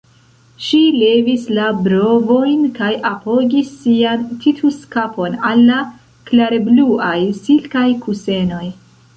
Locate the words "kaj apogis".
2.79-3.69